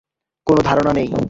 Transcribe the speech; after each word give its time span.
কোনো 0.47 0.61
ধারণা 0.61 0.91
নেই। 0.93 1.11